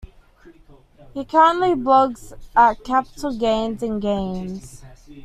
[1.13, 4.81] He currently blogs at Capital Gains and Games.